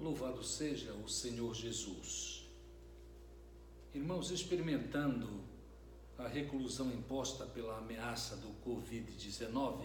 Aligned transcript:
Louvado 0.00 0.42
seja 0.42 0.94
o 0.94 1.06
Senhor 1.06 1.54
Jesus. 1.54 2.48
Irmãos, 3.92 4.30
experimentando 4.30 5.28
a 6.16 6.26
reclusão 6.26 6.90
imposta 6.90 7.44
pela 7.44 7.76
ameaça 7.76 8.34
do 8.36 8.48
Covid-19, 8.64 9.84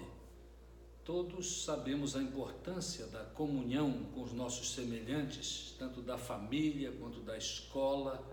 todos 1.04 1.66
sabemos 1.66 2.16
a 2.16 2.24
importância 2.24 3.08
da 3.08 3.26
comunhão 3.26 4.06
com 4.14 4.24
os 4.24 4.32
nossos 4.32 4.72
semelhantes, 4.72 5.76
tanto 5.78 6.02
da 6.02 6.18
família 6.18 6.94
quanto 6.94 7.20
da 7.20 7.38
escola, 7.38 8.26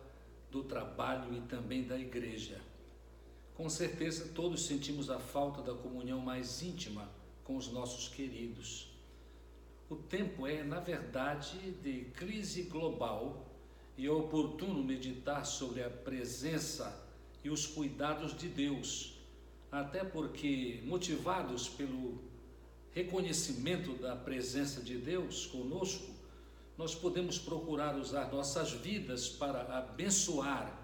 do 0.53 0.63
trabalho 0.63 1.37
e 1.37 1.41
também 1.49 1.83
da 1.83 1.99
igreja. 1.99 2.61
Com 3.57 3.69
certeza, 3.69 4.29
todos 4.33 4.67
sentimos 4.67 5.11
a 5.11 5.19
falta 5.19 5.61
da 5.61 5.75
comunhão 5.75 6.21
mais 6.21 6.63
íntima 6.63 7.11
com 7.43 7.57
os 7.57 7.67
nossos 7.73 8.07
queridos. 8.07 8.92
O 9.93 9.97
tempo 9.97 10.47
é, 10.47 10.65
na 10.65 10.81
verdade, 10.81 11.59
de 11.83 12.07
crise 12.15 12.63
global 12.63 13.47
e 13.95 14.07
é 14.07 14.11
oportuno 14.11 14.83
meditar 14.83 15.45
sobre 15.45 15.85
a 15.85 15.91
presença 15.91 17.07
e 17.45 17.51
os 17.51 17.67
cuidados 17.67 18.35
de 18.35 18.49
Deus, 18.49 19.19
até 19.71 20.03
porque, 20.03 20.81
motivados 20.87 21.69
pelo 21.69 22.23
reconhecimento 22.93 23.93
da 24.01 24.17
presença 24.17 24.81
de 24.81 24.97
Deus 24.97 25.45
conosco, 25.45 26.11
nós 26.79 26.95
podemos 26.95 27.39
procurar 27.39 27.95
usar 27.95 28.33
nossas 28.33 28.73
vidas 28.73 29.29
para 29.29 29.77
abençoar 29.77 30.75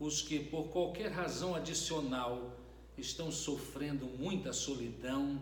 os 0.00 0.20
que, 0.20 0.40
por 0.40 0.64
qualquer 0.70 1.12
razão 1.12 1.54
adicional, 1.54 2.58
estão 2.96 3.30
sofrendo 3.30 4.06
muita 4.06 4.52
solidão 4.52 5.40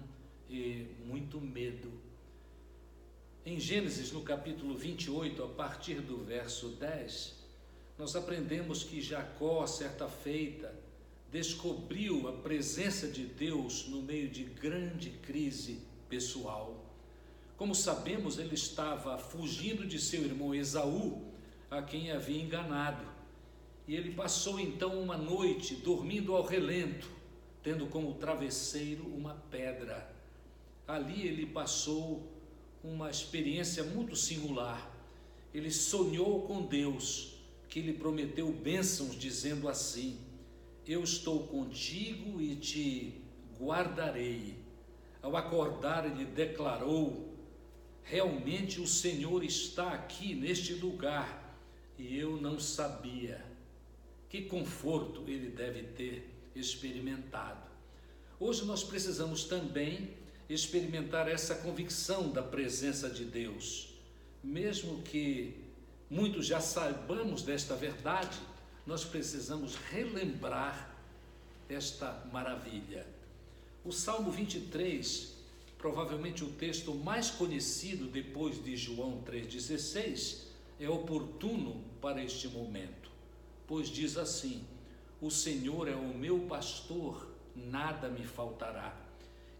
e 0.51 0.87
muito 1.07 1.41
medo. 1.41 2.06
Em 3.49 3.61
Gênesis, 3.61 4.11
no 4.11 4.23
capítulo 4.23 4.77
28, 4.77 5.41
a 5.41 5.47
partir 5.47 6.01
do 6.01 6.17
verso 6.17 6.71
10, 6.71 7.33
nós 7.97 8.17
aprendemos 8.17 8.83
que 8.83 9.01
Jacó, 9.01 9.65
certa 9.69 10.09
feita, 10.09 10.75
descobriu 11.31 12.27
a 12.29 12.33
presença 12.33 13.07
de 13.07 13.25
Deus 13.25 13.87
no 13.87 14.03
meio 14.03 14.29
de 14.29 14.43
grande 14.43 15.11
crise 15.11 15.79
pessoal. 16.09 16.85
Como 17.57 17.73
sabemos, 17.73 18.37
ele 18.37 18.57
estava 18.57 19.17
fugindo 19.17 19.87
de 19.87 20.01
seu 20.01 20.23
irmão 20.23 20.53
Esaú, 20.53 21.23
a 21.71 21.81
quem 21.81 22.11
havia 22.11 22.43
enganado. 22.43 23.07
E 23.87 23.95
ele 23.95 24.13
passou 24.13 24.59
então 24.59 25.01
uma 25.01 25.17
noite 25.17 25.77
dormindo 25.77 26.35
ao 26.35 26.45
relento, 26.45 27.09
tendo 27.63 27.87
como 27.87 28.15
travesseiro 28.15 29.07
uma 29.07 29.35
pedra. 29.53 30.13
Ali 30.89 31.29
ele 31.29 31.47
passou 31.47 32.35
uma 32.87 33.11
experiência 33.11 33.83
muito 33.83 34.15
singular. 34.15 34.95
Ele 35.53 35.71
sonhou 35.71 36.43
com 36.43 36.63
Deus, 36.63 37.35
que 37.69 37.81
lhe 37.81 37.93
prometeu 37.93 38.51
bênçãos, 38.53 39.19
dizendo 39.19 39.69
assim: 39.69 40.19
Eu 40.87 41.03
estou 41.03 41.47
contigo 41.49 42.41
e 42.41 42.55
te 42.57 43.21
guardarei. 43.59 44.57
Ao 45.21 45.37
acordar, 45.37 46.07
ele 46.07 46.25
declarou: 46.25 47.35
Realmente 48.05 48.81
o 48.81 48.87
Senhor 48.87 49.43
está 49.43 49.93
aqui 49.93 50.35
neste 50.35 50.75
lugar 50.75 51.59
e 51.99 52.17
eu 52.17 52.41
não 52.41 52.61
sabia. 52.61 53.45
Que 54.29 54.43
conforto 54.43 55.25
ele 55.27 55.51
deve 55.51 55.83
ter 55.83 56.31
experimentado. 56.55 57.67
Hoje 58.39 58.65
nós 58.65 58.85
precisamos 58.85 59.45
também 59.45 60.11
experimentar 60.49 61.29
essa 61.29 61.55
convicção 61.57 62.31
da 62.31 62.43
presença 62.43 63.11
de 63.11 63.25
Deus. 63.25 63.89
Mesmo 64.43 65.03
que 65.03 65.55
muitos 66.09 66.47
já 66.47 66.61
saibamos 66.61 67.43
desta 67.43 67.75
verdade, 67.75 68.39
nós 68.87 69.05
precisamos 69.05 69.75
relembrar 69.75 70.95
esta 71.69 72.25
maravilha. 72.33 73.07
O 73.85 73.91
Salmo 73.91 74.31
23, 74.31 75.35
provavelmente 75.77 76.45
o 76.45 76.53
texto 76.53 76.95
mais 76.95 77.31
conhecido 77.31 78.07
depois 78.07 78.63
de 78.63 78.77
João 78.77 79.23
3,16, 79.23 80.47
é 80.79 80.89
oportuno 80.89 81.83
para 82.01 82.23
este 82.23 82.49
momento, 82.49 83.11
pois 83.67 83.89
diz 83.89 84.17
assim: 84.17 84.65
O 85.21 85.31
Senhor 85.31 85.89
é 85.89 85.97
o 85.97 86.17
meu 86.17 86.41
pastor, 86.41 87.29
nada 87.55 88.09
me 88.09 88.25
faltará. 88.25 89.06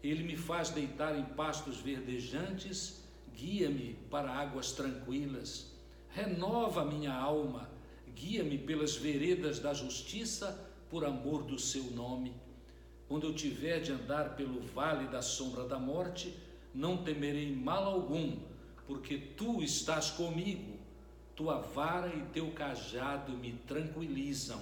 Ele 0.03 0.23
me 0.23 0.37
faz 0.37 0.71
deitar 0.71 1.19
em 1.19 1.25
pastos 1.25 1.79
verdejantes, 1.79 3.03
guia-me 3.35 3.95
para 4.11 4.31
águas 4.31 4.73
tranquilas, 4.73 5.73
renova 6.11 6.85
minha 6.85 7.13
alma, 7.13 7.69
guia-me 8.15 8.57
pelas 8.57 8.97
veredas 8.97 9.59
da 9.59 9.75
justiça, 9.75 10.65
por 10.89 11.05
amor 11.05 11.43
do 11.43 11.59
seu 11.59 11.85
nome. 11.91 12.33
Quando 13.09 13.27
eu 13.27 13.35
tiver 13.35 13.81
de 13.81 13.93
andar 13.93 14.37
pelo 14.37 14.61
vale 14.61 15.09
da 15.09 15.23
sombra 15.23 15.65
da 15.65 15.79
morte, 15.79 16.35
não 16.75 16.99
temerei 16.99 17.55
mal 17.55 17.85
algum, 17.85 18.37
porque 18.87 19.19
tu 19.19 19.63
estás 19.63 20.11
comigo, 20.11 20.79
tua 21.35 21.61
vara 21.61 22.09
e 22.15 22.23
teu 22.33 22.51
cajado 22.53 23.33
me 23.33 23.53
tranquilizam. 23.67 24.61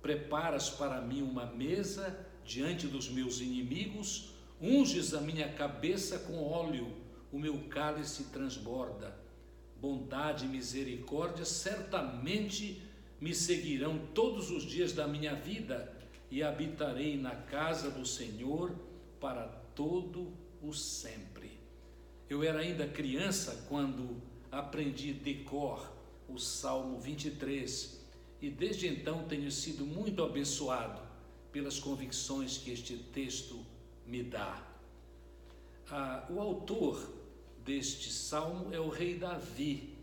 Preparas 0.00 0.70
para 0.70 1.00
mim 1.00 1.22
uma 1.22 1.46
mesa 1.46 2.26
diante 2.44 2.86
dos 2.86 3.08
meus 3.08 3.40
inimigos, 3.40 4.30
Unges 4.60 5.14
a 5.14 5.22
minha 5.22 5.48
cabeça 5.48 6.18
com 6.18 6.42
óleo, 6.42 6.92
o 7.32 7.38
meu 7.38 7.58
cálice 7.70 8.24
transborda. 8.24 9.18
Bondade 9.80 10.44
e 10.44 10.48
misericórdia 10.48 11.46
certamente 11.46 12.82
me 13.18 13.34
seguirão 13.34 13.98
todos 14.12 14.50
os 14.50 14.62
dias 14.62 14.92
da 14.92 15.08
minha 15.08 15.34
vida 15.34 15.90
e 16.30 16.42
habitarei 16.42 17.16
na 17.16 17.34
casa 17.34 17.90
do 17.90 18.04
Senhor 18.04 18.74
para 19.18 19.46
todo 19.74 20.30
o 20.62 20.74
sempre. 20.74 21.58
Eu 22.28 22.44
era 22.44 22.60
ainda 22.60 22.86
criança 22.86 23.64
quando 23.66 24.20
aprendi 24.52 25.14
de 25.14 25.36
cor 25.44 25.90
o 26.28 26.38
Salmo 26.38 27.00
23 27.00 27.98
e 28.42 28.50
desde 28.50 28.86
então 28.86 29.24
tenho 29.26 29.50
sido 29.50 29.86
muito 29.86 30.22
abençoado 30.22 31.00
pelas 31.50 31.78
convicções 31.78 32.58
que 32.58 32.70
este 32.70 32.96
texto 32.96 33.69
me 34.10 34.24
dá. 34.24 34.60
Ah, 35.88 36.26
o 36.28 36.40
autor 36.40 37.10
deste 37.64 38.12
salmo 38.12 38.74
é 38.74 38.80
o 38.80 38.88
rei 38.88 39.14
Davi. 39.14 39.94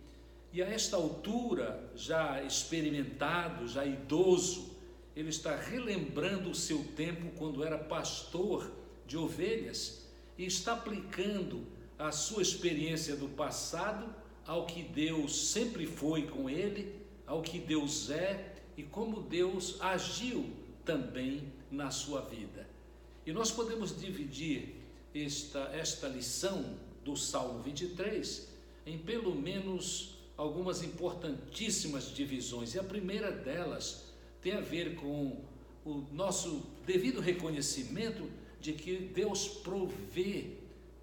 E 0.53 0.63
a 0.63 0.65
esta 0.65 0.95
altura, 0.95 1.91
já 1.93 2.41
experimentado, 2.41 3.67
já 3.67 3.85
idoso, 3.85 4.75
ele 5.15 5.29
está 5.29 5.55
relembrando 5.55 6.49
o 6.49 6.55
seu 6.55 6.83
tempo 6.95 7.31
quando 7.37 7.63
era 7.63 7.77
pastor 7.77 8.71
de 9.05 9.17
ovelhas 9.17 10.07
e 10.37 10.45
está 10.45 10.73
aplicando 10.73 11.65
a 11.99 12.11
sua 12.11 12.41
experiência 12.41 13.15
do 13.15 13.27
passado 13.27 14.13
ao 14.45 14.65
que 14.65 14.83
Deus 14.83 15.49
sempre 15.51 15.85
foi 15.85 16.27
com 16.27 16.49
ele, 16.49 16.95
ao 17.25 17.41
que 17.41 17.59
Deus 17.59 18.09
é 18.09 18.55
e 18.77 18.83
como 18.83 19.21
Deus 19.21 19.81
agiu 19.81 20.49
também 20.85 21.51
na 21.69 21.91
sua 21.91 22.21
vida. 22.21 22.76
E 23.27 23.33
nós 23.33 23.51
podemos 23.51 23.93
dividir 23.99 24.73
esta, 25.13 25.59
esta 25.73 26.07
lição 26.07 26.77
do 27.03 27.17
Salmo 27.17 27.61
23 27.61 28.47
em 28.85 28.97
pelo 28.97 29.35
menos 29.35 30.17
algumas 30.37 30.81
importantíssimas 30.81 32.05
divisões. 32.05 32.73
E 32.73 32.79
a 32.79 32.83
primeira 32.83 33.29
delas 33.29 34.05
tem 34.41 34.53
a 34.53 34.61
ver 34.61 34.95
com 34.95 35.43
o 35.85 36.05
nosso 36.13 36.65
devido 36.85 37.19
reconhecimento 37.19 38.31
de 38.61 38.71
que 38.71 38.97
Deus 38.97 39.45
provê 39.45 40.53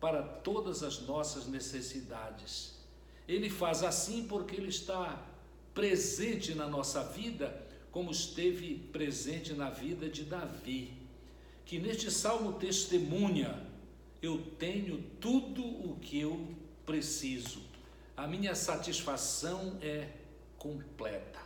para 0.00 0.22
todas 0.22 0.82
as 0.82 1.00
nossas 1.00 1.46
necessidades. 1.46 2.72
Ele 3.28 3.50
faz 3.50 3.82
assim 3.82 4.26
porque 4.26 4.56
Ele 4.56 4.70
está 4.70 5.22
presente 5.74 6.54
na 6.54 6.66
nossa 6.66 7.02
vida, 7.02 7.66
como 7.90 8.10
esteve 8.10 8.76
presente 8.90 9.52
na 9.52 9.68
vida 9.68 10.08
de 10.08 10.24
Davi 10.24 11.03
que 11.64 11.78
neste 11.78 12.10
salmo 12.10 12.54
testemunha: 12.54 13.66
eu 14.20 14.38
tenho 14.58 15.02
tudo 15.20 15.62
o 15.62 15.98
que 16.00 16.20
eu 16.20 16.48
preciso, 16.86 17.60
a 18.16 18.26
minha 18.26 18.54
satisfação 18.54 19.78
é 19.80 20.08
completa. 20.58 21.40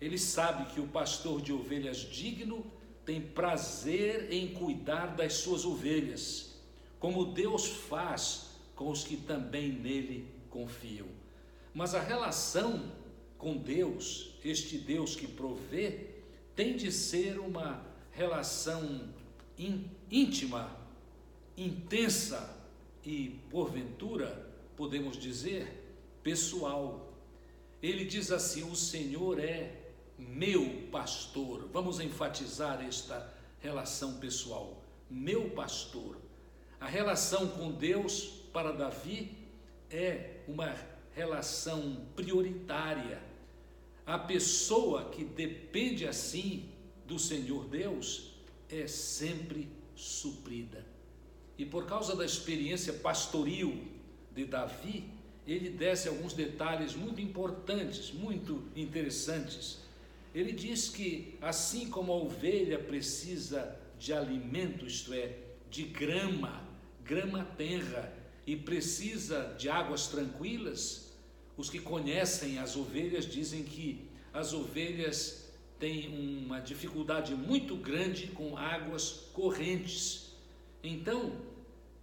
Ele 0.00 0.18
sabe 0.18 0.72
que 0.72 0.80
o 0.80 0.88
pastor 0.88 1.40
de 1.40 1.52
ovelhas 1.52 1.98
digno 1.98 2.64
tem 3.04 3.20
prazer 3.20 4.32
em 4.32 4.54
cuidar 4.54 5.16
das 5.16 5.34
suas 5.34 5.64
ovelhas, 5.64 6.54
como 6.98 7.32
Deus 7.32 7.66
faz 7.66 8.50
com 8.74 8.90
os 8.90 9.04
que 9.04 9.16
também 9.16 9.72
nele 9.72 10.26
confiam. 10.48 11.06
Mas 11.74 11.94
a 11.94 12.00
relação 12.00 12.92
com 13.36 13.56
Deus, 13.56 14.34
este 14.44 14.78
Deus 14.78 15.16
que 15.16 15.26
provê, 15.26 16.08
tem 16.54 16.76
de 16.76 16.92
ser 16.92 17.38
uma 17.38 17.84
relação 18.12 19.08
íntima, 20.10 20.76
intensa 21.56 22.56
e, 23.04 23.40
porventura, 23.50 24.48
podemos 24.76 25.18
dizer, 25.18 25.96
pessoal. 26.22 27.12
Ele 27.82 28.04
diz 28.04 28.30
assim: 28.30 28.62
O 28.70 28.76
Senhor 28.76 29.38
é 29.38 29.80
meu 30.18 30.88
pastor. 30.90 31.68
Vamos 31.72 32.00
enfatizar 32.00 32.84
esta 32.84 33.32
relação 33.60 34.18
pessoal. 34.18 34.82
Meu 35.10 35.50
pastor. 35.50 36.16
A 36.80 36.86
relação 36.86 37.48
com 37.48 37.70
Deus 37.72 38.40
para 38.52 38.72
Davi 38.72 39.36
é 39.90 40.40
uma 40.48 40.74
relação 41.14 42.06
prioritária. 42.16 43.22
A 44.06 44.18
pessoa 44.18 45.10
que 45.10 45.24
depende 45.24 46.06
assim 46.06 46.70
do 47.06 47.18
Senhor 47.18 47.66
Deus 47.68 48.29
é 48.72 48.86
sempre 48.86 49.68
suprida. 49.94 50.84
E 51.58 51.64
por 51.64 51.86
causa 51.86 52.16
da 52.16 52.24
experiência 52.24 52.92
pastoril 52.92 53.86
de 54.34 54.44
Davi, 54.44 55.04
ele 55.46 55.70
desce 55.70 56.08
alguns 56.08 56.32
detalhes 56.32 56.94
muito 56.94 57.20
importantes, 57.20 58.12
muito 58.12 58.62
interessantes. 58.76 59.78
Ele 60.34 60.52
diz 60.52 60.88
que 60.88 61.36
assim 61.40 61.90
como 61.90 62.12
a 62.12 62.16
ovelha 62.16 62.78
precisa 62.78 63.76
de 63.98 64.12
alimento, 64.12 64.86
isto 64.86 65.12
é, 65.12 65.36
de 65.68 65.84
grama, 65.84 66.66
grama 67.04 67.44
tenra, 67.56 68.16
e 68.46 68.56
precisa 68.56 69.54
de 69.58 69.68
águas 69.68 70.06
tranquilas, 70.06 71.12
os 71.56 71.68
que 71.68 71.78
conhecem 71.78 72.58
as 72.58 72.74
ovelhas 72.74 73.26
dizem 73.26 73.62
que 73.62 74.08
as 74.32 74.52
ovelhas 74.54 75.49
têm 75.80 76.44
uma 76.44 76.60
dificuldade 76.60 77.34
muito 77.34 77.74
grande 77.74 78.28
com 78.28 78.56
águas 78.56 79.30
correntes. 79.32 80.36
Então, 80.84 81.32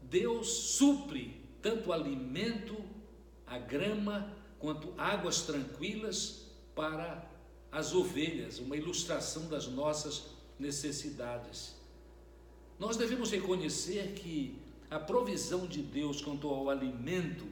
Deus 0.02 0.48
supre 0.48 1.40
tanto 1.62 1.94
alimento, 1.94 2.76
a 3.46 3.58
grama, 3.60 4.34
quanto 4.60 4.94
águas 4.98 5.44
tranquilas 5.44 6.48
para 6.76 7.30
as 7.72 7.94
ovelhas, 7.94 8.60
uma 8.60 8.76
ilustração 8.76 9.48
das 9.48 9.68
nossas 9.68 10.32
necessidades. 10.60 11.76
Nós 12.80 12.98
devemos 12.98 13.32
reconhecer 13.32 14.14
que 14.14 14.58
a 14.90 15.00
provisão 15.00 15.68
de 15.68 15.82
Deus 15.82 16.22
quanto 16.22 16.48
ao 16.48 16.70
alimento, 16.70 17.46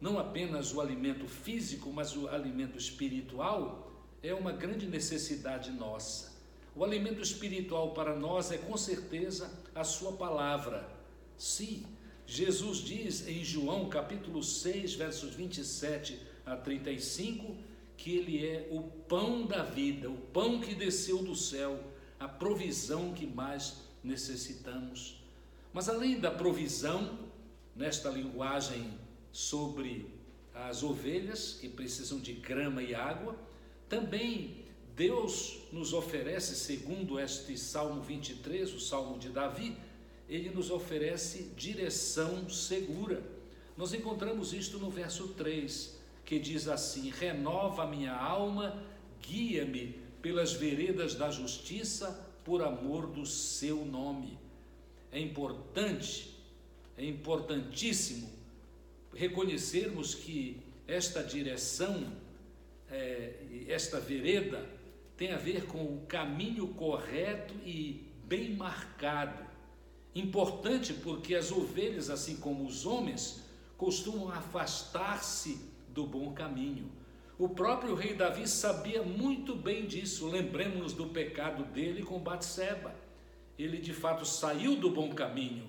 não 0.00 0.18
apenas 0.18 0.74
o 0.74 0.80
alimento 0.80 1.26
físico, 1.26 1.90
mas 1.92 2.16
o 2.16 2.28
alimento 2.28 2.76
espiritual, 2.76 3.93
é 4.24 4.32
uma 4.34 4.52
grande 4.52 4.86
necessidade 4.86 5.70
nossa. 5.70 6.32
O 6.74 6.82
alimento 6.82 7.20
espiritual 7.20 7.92
para 7.92 8.16
nós 8.16 8.50
é 8.50 8.56
com 8.56 8.74
certeza 8.74 9.52
a 9.74 9.84
Sua 9.84 10.12
palavra. 10.12 10.88
Sim, 11.36 11.84
Jesus 12.26 12.78
diz 12.78 13.28
em 13.28 13.44
João 13.44 13.90
capítulo 13.90 14.42
6, 14.42 14.94
versos 14.94 15.34
27 15.34 16.18
a 16.46 16.56
35, 16.56 17.54
que 17.98 18.16
Ele 18.16 18.46
é 18.46 18.66
o 18.70 18.82
pão 18.82 19.44
da 19.44 19.62
vida, 19.62 20.08
o 20.08 20.16
pão 20.16 20.58
que 20.58 20.74
desceu 20.74 21.18
do 21.18 21.36
céu, 21.36 21.78
a 22.18 22.26
provisão 22.26 23.12
que 23.12 23.26
mais 23.26 23.82
necessitamos. 24.02 25.22
Mas 25.70 25.86
além 25.86 26.18
da 26.18 26.30
provisão, 26.30 27.18
nesta 27.76 28.08
linguagem 28.08 28.98
sobre 29.30 30.08
as 30.54 30.82
ovelhas 30.82 31.58
que 31.60 31.68
precisam 31.68 32.18
de 32.18 32.32
grama 32.32 32.82
e 32.82 32.94
água, 32.94 33.36
também 33.94 34.64
Deus 34.96 35.58
nos 35.72 35.92
oferece, 35.92 36.56
segundo 36.56 37.20
este 37.20 37.56
Salmo 37.56 38.02
23, 38.02 38.74
o 38.74 38.80
Salmo 38.80 39.18
de 39.18 39.28
Davi, 39.28 39.76
ele 40.28 40.50
nos 40.50 40.70
oferece 40.70 41.50
direção 41.56 42.50
segura. 42.50 43.22
Nós 43.76 43.94
encontramos 43.94 44.52
isto 44.52 44.78
no 44.78 44.90
verso 44.90 45.28
3, 45.28 45.96
que 46.24 46.40
diz 46.40 46.66
assim: 46.66 47.10
Renova 47.10 47.86
minha 47.86 48.14
alma, 48.14 48.82
guia-me 49.22 49.94
pelas 50.20 50.52
veredas 50.52 51.14
da 51.14 51.30
justiça, 51.30 52.28
por 52.44 52.62
amor 52.62 53.06
do 53.06 53.24
seu 53.24 53.84
nome. 53.84 54.38
É 55.12 55.20
importante, 55.20 56.36
é 56.96 57.04
importantíssimo 57.04 58.28
reconhecermos 59.14 60.14
que 60.14 60.60
esta 60.86 61.22
direção, 61.22 62.12
é, 62.90 63.64
esta 63.68 64.00
vereda, 64.00 64.68
tem 65.16 65.32
a 65.32 65.38
ver 65.38 65.66
com 65.66 65.82
o 65.82 66.04
caminho 66.06 66.68
correto 66.68 67.54
e 67.64 68.12
bem 68.26 68.54
marcado 68.54 69.54
Importante 70.14 70.92
porque 70.94 71.34
as 71.34 71.50
ovelhas, 71.50 72.08
assim 72.08 72.36
como 72.36 72.64
os 72.64 72.86
homens, 72.86 73.42
costumam 73.76 74.30
afastar-se 74.30 75.68
do 75.88 76.06
bom 76.06 76.32
caminho. 76.32 76.90
O 77.36 77.48
próprio 77.48 77.96
rei 77.96 78.14
Davi 78.14 78.46
sabia 78.46 79.02
muito 79.02 79.56
bem 79.56 79.86
disso. 79.86 80.28
Lembremos-nos 80.28 80.92
do 80.92 81.06
pecado 81.06 81.64
dele 81.64 82.04
com 82.04 82.20
Batseba. 82.20 82.94
Ele 83.58 83.78
de 83.78 83.92
fato 83.92 84.24
saiu 84.24 84.76
do 84.76 84.90
bom 84.90 85.12
caminho, 85.12 85.68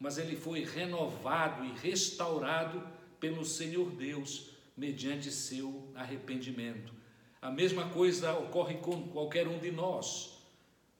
mas 0.00 0.18
ele 0.18 0.34
foi 0.34 0.64
renovado 0.64 1.64
e 1.64 1.72
restaurado 1.78 2.82
pelo 3.20 3.44
Senhor 3.44 3.90
Deus 3.92 4.50
mediante 4.76 5.30
seu 5.30 5.90
arrependimento. 5.94 6.92
A 7.40 7.50
mesma 7.50 7.88
coisa 7.90 8.36
ocorre 8.38 8.74
com 8.76 9.08
qualquer 9.08 9.48
um 9.48 9.58
de 9.58 9.70
nós. 9.70 10.42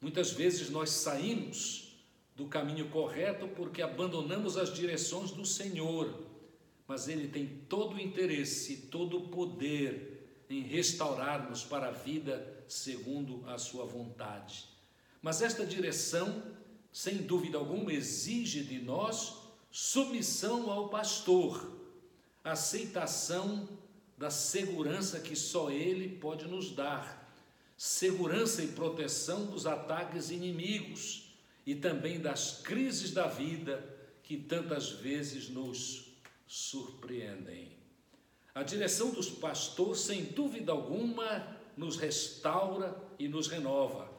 Muitas 0.00 0.30
vezes 0.30 0.70
nós 0.70 0.90
saímos 0.90 1.86
do 2.34 2.46
caminho 2.46 2.88
correto 2.90 3.48
porque 3.48 3.82
abandonamos 3.82 4.56
as 4.56 4.72
direções 4.72 5.30
do 5.30 5.44
Senhor. 5.44 6.26
Mas 6.86 7.08
Ele 7.08 7.28
tem 7.28 7.46
todo 7.68 7.96
o 7.96 8.00
interesse, 8.00 8.88
todo 8.88 9.18
o 9.18 9.28
poder 9.28 10.44
em 10.48 10.62
restaurar-nos 10.62 11.64
para 11.64 11.88
a 11.88 11.92
vida 11.92 12.64
segundo 12.68 13.42
a 13.48 13.58
Sua 13.58 13.84
vontade. 13.84 14.68
Mas 15.20 15.42
esta 15.42 15.66
direção, 15.66 16.42
sem 16.92 17.16
dúvida 17.16 17.58
alguma, 17.58 17.92
exige 17.92 18.62
de 18.62 18.78
nós 18.78 19.34
submissão 19.70 20.70
ao 20.70 20.88
pastor, 20.88 21.75
aceitação 22.52 23.68
da 24.16 24.30
segurança 24.30 25.20
que 25.20 25.36
só 25.36 25.70
Ele 25.70 26.16
pode 26.18 26.46
nos 26.46 26.70
dar, 26.70 27.32
segurança 27.76 28.62
e 28.62 28.68
proteção 28.68 29.46
dos 29.46 29.66
ataques 29.66 30.30
inimigos 30.30 31.34
e 31.66 31.74
também 31.74 32.20
das 32.20 32.60
crises 32.62 33.12
da 33.12 33.26
vida 33.26 33.84
que 34.22 34.36
tantas 34.36 34.90
vezes 34.90 35.48
nos 35.48 36.06
surpreendem. 36.46 37.76
A 38.54 38.62
direção 38.62 39.10
dos 39.10 39.28
pastores, 39.28 40.00
sem 40.00 40.24
dúvida 40.24 40.72
alguma, 40.72 41.56
nos 41.76 41.96
restaura 41.96 42.96
e 43.18 43.28
nos 43.28 43.48
renova. 43.48 44.10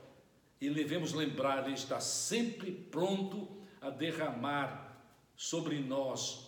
E 0.62 0.69
devemos 0.69 1.13
lembrar, 1.13 1.65
Ele 1.65 1.74
está 1.74 2.00
sempre 2.00 2.72
pronto 2.72 3.48
a 3.81 3.89
derramar 3.89 5.01
sobre 5.36 5.79
nós 5.79 6.48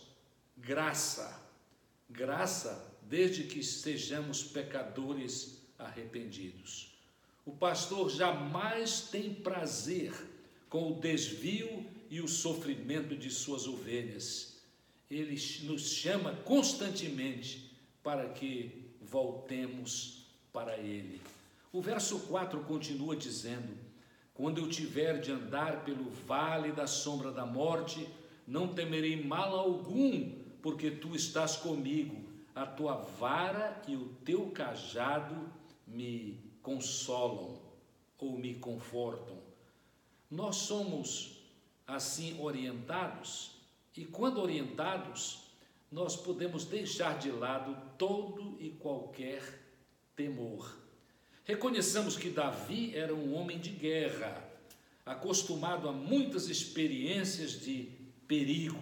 graça, 0.57 1.38
graça 2.09 2.97
desde 3.03 3.43
que 3.43 3.63
sejamos 3.63 4.43
pecadores 4.43 5.61
arrependidos. 5.77 6.89
O 7.45 7.51
pastor 7.51 8.09
jamais 8.09 9.01
tem 9.01 9.33
prazer 9.33 10.13
com 10.69 10.91
o 10.91 10.99
desvio 10.99 11.85
e 12.09 12.21
o 12.21 12.27
sofrimento 12.27 13.15
de 13.15 13.29
suas 13.29 13.67
ovelhas. 13.67 14.57
Ele 15.09 15.41
nos 15.63 15.91
chama 15.91 16.33
constantemente 16.43 17.71
para 18.03 18.29
que 18.29 18.85
voltemos 19.01 20.25
para 20.53 20.77
Ele. 20.77 21.19
O 21.71 21.81
verso 21.81 22.19
4 22.21 22.59
continua 22.61 23.15
dizendo: 23.15 23.75
Quando 24.33 24.59
eu 24.59 24.69
tiver 24.69 25.19
de 25.19 25.31
andar 25.31 25.83
pelo 25.83 26.09
vale 26.27 26.71
da 26.71 26.87
sombra 26.87 27.31
da 27.31 27.45
morte, 27.45 28.07
não 28.47 28.67
temerei 28.67 29.23
mal 29.23 29.55
algum, 29.55 30.31
porque 30.61 30.91
tu 30.91 31.15
estás 31.15 31.55
comigo, 31.55 32.23
a 32.53 32.65
tua 32.65 32.95
vara 32.95 33.81
e 33.87 33.95
o 33.95 34.09
teu 34.25 34.51
cajado 34.51 35.49
me 35.87 36.39
consolam 36.61 37.59
ou 38.17 38.37
me 38.37 38.55
confortam. 38.55 39.37
Nós 40.29 40.57
somos 40.57 41.39
assim 41.87 42.39
orientados, 42.39 43.51
e 43.95 44.05
quando 44.05 44.41
orientados, 44.41 45.39
nós 45.91 46.15
podemos 46.15 46.65
deixar 46.65 47.17
de 47.17 47.31
lado 47.31 47.75
todo 47.97 48.55
e 48.59 48.69
qualquer 48.69 49.41
temor. 50.15 50.77
Reconheçamos 51.43 52.15
que 52.15 52.29
Davi 52.29 52.95
era 52.95 53.13
um 53.13 53.33
homem 53.33 53.57
de 53.57 53.71
guerra, 53.71 54.47
acostumado 55.03 55.89
a 55.89 55.91
muitas 55.91 56.47
experiências 56.47 57.59
de 57.59 57.89
perigo, 58.27 58.79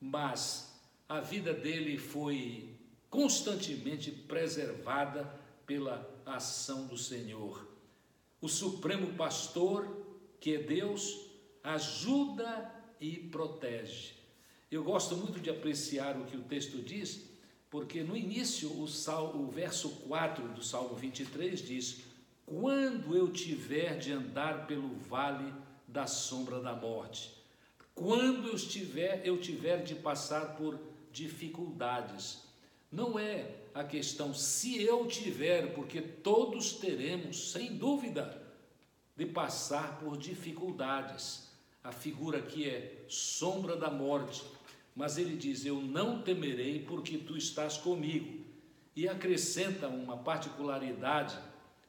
mas 0.00 0.67
a 1.08 1.20
vida 1.20 1.54
dele 1.54 1.96
foi 1.96 2.76
constantemente 3.08 4.10
preservada 4.10 5.24
pela 5.64 6.08
ação 6.26 6.86
do 6.86 6.98
Senhor. 6.98 7.66
O 8.40 8.48
Supremo 8.48 9.14
Pastor 9.14 10.06
que 10.38 10.58
Deus 10.58 11.26
ajuda 11.64 12.72
e 13.00 13.16
protege. 13.16 14.14
Eu 14.70 14.84
gosto 14.84 15.16
muito 15.16 15.40
de 15.40 15.50
apreciar 15.50 16.16
o 16.16 16.24
que 16.26 16.36
o 16.36 16.42
texto 16.42 16.78
diz, 16.82 17.26
Porque 17.70 18.02
no 18.02 18.16
início, 18.16 18.80
o, 18.80 18.88
sal, 18.88 19.36
o 19.36 19.50
verso 19.50 19.90
4 20.08 20.48
do 20.48 20.64
Salmo 20.64 20.94
23 20.94 21.60
diz: 21.60 22.00
Quando 22.46 23.14
eu 23.14 23.30
tiver 23.30 23.98
de 23.98 24.10
andar 24.10 24.66
pelo 24.66 24.88
vale 24.88 25.52
da 25.86 26.06
sombra 26.06 26.60
da 26.60 26.74
morte, 26.74 27.30
quando 27.94 28.48
eu 28.48 28.54
estiver, 28.54 29.20
eu 29.26 29.38
tiver 29.38 29.82
de 29.82 29.94
passar 29.94 30.56
por 30.56 30.78
dificuldades. 31.18 32.44
Não 32.90 33.18
é 33.18 33.56
a 33.74 33.82
questão 33.82 34.32
se 34.32 34.80
eu 34.80 35.06
tiver, 35.06 35.74
porque 35.74 36.00
todos 36.00 36.74
teremos, 36.74 37.50
sem 37.50 37.76
dúvida, 37.76 38.40
de 39.16 39.26
passar 39.26 39.98
por 39.98 40.16
dificuldades. 40.16 41.48
A 41.82 41.90
figura 41.90 42.38
aqui 42.38 42.68
é 42.68 43.04
sombra 43.08 43.74
da 43.74 43.90
morte, 43.90 44.44
mas 44.94 45.18
ele 45.18 45.36
diz: 45.36 45.64
Eu 45.64 45.80
não 45.80 46.22
temerei, 46.22 46.84
porque 46.84 47.18
tu 47.18 47.36
estás 47.36 47.76
comigo. 47.76 48.46
E 48.94 49.08
acrescenta 49.08 49.88
uma 49.88 50.16
particularidade 50.16 51.36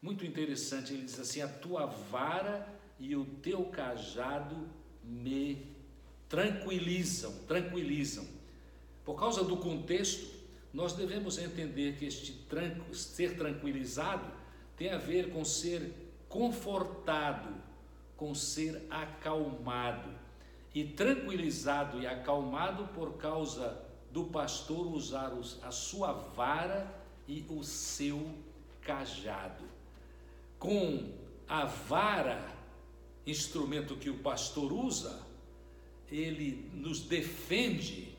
muito 0.02 0.26
interessante: 0.26 0.94
ele 0.94 1.06
diz 1.06 1.20
assim, 1.20 1.42
a 1.42 1.48
tua 1.48 1.86
vara 1.86 2.68
e 3.00 3.16
o 3.16 3.26
teu 3.26 3.66
cajado 3.66 4.70
me 5.04 5.68
tranquilizam, 6.28 7.34
tranquilizam. 7.48 8.39
Por 9.10 9.16
causa 9.16 9.44
do 9.44 9.58
contexto, 9.58 10.30
nós 10.72 10.94
devemos 10.94 11.40
entender 11.40 11.98
que 11.98 12.06
este 12.06 12.32
tranco, 12.48 12.94
ser 12.94 13.36
tranquilizado 13.36 14.32
tem 14.78 14.92
a 14.92 15.00
ver 15.00 15.32
com 15.32 15.44
ser 15.44 15.92
confortado, 16.28 17.50
com 18.16 18.36
ser 18.36 18.86
acalmado. 18.88 20.12
E 20.76 20.84
tranquilizado 20.84 22.00
e 22.00 22.06
acalmado 22.06 22.88
por 22.90 23.14
causa 23.14 23.84
do 24.12 24.26
pastor 24.26 24.86
usar 24.86 25.34
a 25.64 25.72
sua 25.72 26.12
vara 26.12 26.86
e 27.28 27.44
o 27.50 27.64
seu 27.64 28.32
cajado. 28.80 29.64
Com 30.60 31.12
a 31.48 31.66
vara, 31.66 32.48
instrumento 33.26 33.96
que 33.96 34.12
o 34.12 34.20
pastor 34.20 34.72
usa, 34.72 35.20
ele 36.12 36.70
nos 36.76 37.00
defende, 37.02 38.19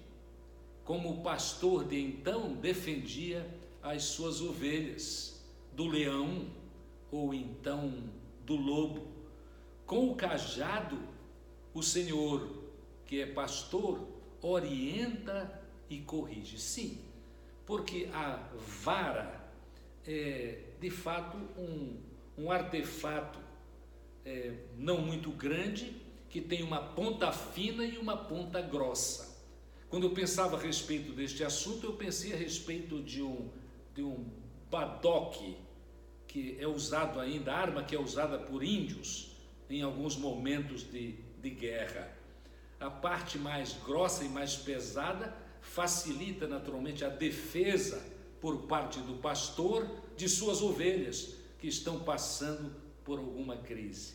como 0.90 1.08
o 1.08 1.22
pastor 1.22 1.84
de 1.84 2.00
então 2.00 2.52
defendia 2.52 3.48
as 3.80 4.02
suas 4.02 4.40
ovelhas 4.40 5.40
do 5.72 5.86
leão, 5.86 6.48
ou 7.12 7.32
então 7.32 8.02
do 8.44 8.56
lobo. 8.56 9.06
Com 9.86 10.10
o 10.10 10.16
cajado, 10.16 10.98
o 11.72 11.80
Senhor, 11.80 12.64
que 13.06 13.20
é 13.20 13.26
pastor, 13.26 14.04
orienta 14.42 15.62
e 15.88 16.00
corrige. 16.00 16.58
Sim, 16.58 16.98
porque 17.64 18.08
a 18.12 18.50
vara 18.58 19.48
é 20.04 20.58
de 20.80 20.90
fato 20.90 21.36
um, 21.56 22.00
um 22.36 22.50
artefato 22.50 23.38
é, 24.24 24.54
não 24.76 25.00
muito 25.00 25.30
grande, 25.30 25.94
que 26.28 26.40
tem 26.40 26.64
uma 26.64 26.82
ponta 26.82 27.30
fina 27.30 27.84
e 27.84 27.96
uma 27.96 28.16
ponta 28.16 28.60
grossa. 28.60 29.29
Quando 29.90 30.04
eu 30.04 30.10
pensava 30.10 30.56
a 30.56 30.60
respeito 30.60 31.12
deste 31.12 31.42
assunto, 31.42 31.84
eu 31.84 31.94
pensei 31.94 32.32
a 32.32 32.36
respeito 32.36 33.02
de 33.02 33.22
um, 33.22 33.50
de 33.92 34.04
um 34.04 34.24
badoque 34.70 35.56
que 36.28 36.56
é 36.60 36.68
usado 36.68 37.18
ainda, 37.18 37.52
arma 37.52 37.82
que 37.82 37.96
é 37.96 38.00
usada 38.00 38.38
por 38.38 38.62
índios 38.62 39.32
em 39.68 39.82
alguns 39.82 40.16
momentos 40.16 40.88
de, 40.88 41.16
de 41.42 41.50
guerra. 41.50 42.16
A 42.78 42.88
parte 42.88 43.36
mais 43.36 43.72
grossa 43.84 44.24
e 44.24 44.28
mais 44.28 44.54
pesada 44.54 45.36
facilita 45.60 46.46
naturalmente 46.46 47.04
a 47.04 47.08
defesa 47.08 48.00
por 48.40 48.68
parte 48.68 49.00
do 49.00 49.14
pastor 49.14 49.90
de 50.16 50.28
suas 50.28 50.62
ovelhas 50.62 51.34
que 51.58 51.66
estão 51.66 51.98
passando 51.98 52.72
por 53.04 53.18
alguma 53.18 53.56
crise. 53.56 54.14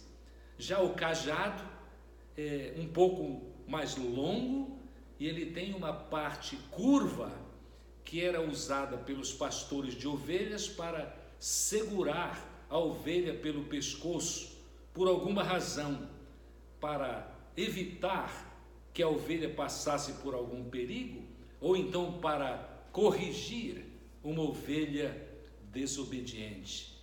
Já 0.58 0.82
o 0.82 0.94
cajado 0.94 1.62
é 2.38 2.75
um 2.77 2.88
pouco 2.88 3.41
mais 3.67 3.98
longo 3.98 4.75
e 5.20 5.28
ele 5.28 5.48
tem 5.48 5.74
uma 5.74 5.94
parte 5.94 6.56
curva 6.72 7.32
que 8.04 8.22
era 8.22 8.42
usada 8.42 8.98
pelos 8.98 9.34
pastores 9.34 9.94
de 9.94 10.08
ovelhas 10.08 10.68
para 10.68 11.16
segurar 11.40 12.66
a 12.70 12.78
ovelha 12.78 13.34
pelo 13.34 13.66
pescoço 13.66 14.56
por 14.94 15.08
alguma 15.08 15.44
razão, 15.44 16.10
para 16.80 17.34
evitar 17.58 18.54
que 18.94 19.04
a 19.04 19.10
ovelha 19.10 19.50
passasse 19.50 20.14
por 20.14 20.34
algum 20.34 20.70
perigo, 20.70 21.24
ou 21.60 21.76
então 21.76 22.20
para 22.20 22.88
corrigir 22.92 23.86
uma 24.24 24.42
ovelha 24.42 25.22
desobediente. 25.72 26.96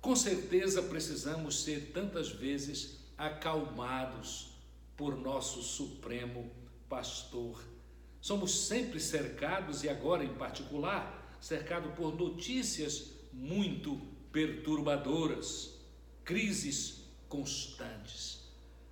Com 0.00 0.14
certeza 0.14 0.82
precisamos 0.82 1.62
ser 1.62 1.90
tantas 1.92 2.30
vezes 2.30 3.00
acalmados 3.18 4.54
por 4.96 5.16
nosso 5.16 5.62
Supremo 5.62 6.50
Pastor. 6.90 7.62
Somos 8.20 8.66
sempre 8.66 8.98
cercados, 8.98 9.84
e 9.84 9.88
agora 9.88 10.24
em 10.24 10.34
particular, 10.34 11.38
cercado 11.40 11.94
por 11.94 12.14
notícias 12.14 13.12
muito 13.32 13.98
perturbadoras, 14.32 15.76
crises 16.24 17.04
constantes. 17.28 18.40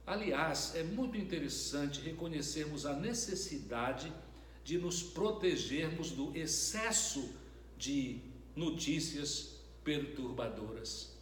Aliás, 0.06 0.74
é 0.76 0.82
muito 0.84 1.18
interessante 1.18 2.00
reconhecermos 2.00 2.86
a 2.86 2.94
necessidade 2.94 4.10
de 4.64 4.78
nos 4.78 5.02
protegermos 5.02 6.12
do 6.12 6.34
excesso 6.36 7.34
de 7.76 8.20
notícias 8.54 9.56
perturbadoras. 9.82 11.16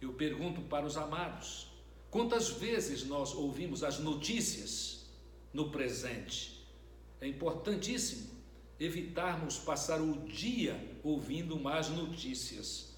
Eu 0.00 0.14
pergunto 0.14 0.62
para 0.62 0.86
os 0.86 0.96
amados: 0.96 1.68
quantas 2.10 2.48
vezes 2.48 3.04
nós 3.04 3.34
ouvimos 3.34 3.84
as 3.84 3.98
notícias 4.00 5.01
no 5.52 5.70
presente? 5.70 6.66
É 7.20 7.26
importantíssimo 7.26 8.30
evitarmos 8.78 9.58
passar 9.58 10.00
o 10.00 10.26
dia 10.26 10.76
ouvindo 11.04 11.58
más 11.58 11.88
notícias. 11.88 12.96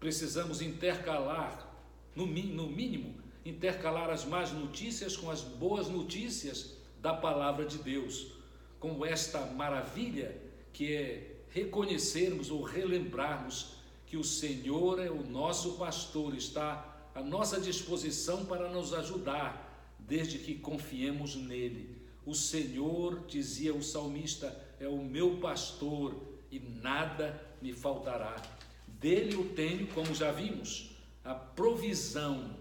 Precisamos 0.00 0.62
intercalar, 0.62 1.68
no, 2.14 2.26
no 2.26 2.68
mínimo, 2.68 3.14
intercalar 3.44 4.10
as 4.10 4.24
más 4.24 4.52
notícias 4.52 5.16
com 5.16 5.30
as 5.30 5.42
boas 5.42 5.88
notícias 5.88 6.76
da 7.00 7.14
palavra 7.14 7.64
de 7.64 7.78
Deus, 7.78 8.32
como 8.80 9.04
esta 9.04 9.44
maravilha 9.46 10.36
que 10.72 10.94
é 10.94 11.36
reconhecermos 11.50 12.50
ou 12.50 12.62
relembrarmos 12.62 13.74
que 14.06 14.16
o 14.16 14.24
Senhor 14.24 15.00
é 15.00 15.10
o 15.10 15.22
nosso 15.22 15.72
pastor, 15.72 16.34
está 16.34 17.10
à 17.14 17.22
nossa 17.22 17.60
disposição 17.60 18.46
para 18.46 18.70
nos 18.70 18.94
ajudar, 18.94 19.67
desde 20.08 20.38
que 20.38 20.54
confiemos 20.54 21.36
nele. 21.36 21.94
O 22.24 22.34
Senhor, 22.34 23.26
dizia 23.26 23.74
o 23.74 23.82
salmista, 23.82 24.58
é 24.80 24.88
o 24.88 25.04
meu 25.04 25.36
pastor 25.36 26.16
e 26.50 26.58
nada 26.58 27.40
me 27.60 27.74
faltará. 27.74 28.42
Dele 28.86 29.34
eu 29.34 29.52
tenho, 29.54 29.86
como 29.88 30.14
já 30.14 30.32
vimos, 30.32 30.90
a 31.22 31.34
provisão 31.34 32.56